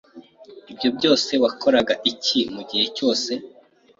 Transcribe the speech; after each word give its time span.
Ibyo 0.71 0.89
byose 0.97 1.31
wakoraga 1.43 1.93
iki 2.11 2.39
mugihe 2.53 2.85
cyose? 2.95 3.31